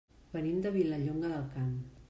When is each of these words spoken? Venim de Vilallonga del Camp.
Venim 0.37 0.63
de 0.63 0.71
Vilallonga 0.77 1.31
del 1.35 1.47
Camp. 1.55 1.73